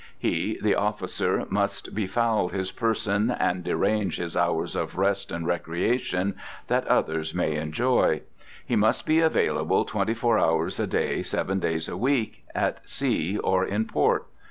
[0.17, 6.33] He, the officer, must befoul his person and derange his hours of rest and recreation,
[6.69, 8.21] that others may enjoy.
[8.65, 13.37] He must be available twenty four hours a day, seven days a week, at sea
[13.37, 14.25] or in port.